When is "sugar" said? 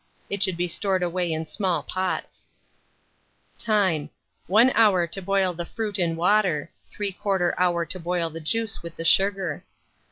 9.05-9.63